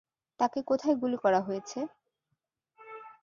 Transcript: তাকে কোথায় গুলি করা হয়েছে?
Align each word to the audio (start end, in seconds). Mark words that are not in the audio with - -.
তাকে 0.39 0.59
কোথায় 0.69 0.95
গুলি 1.01 1.17
করা 1.23 1.39
হয়েছে? 1.41 1.79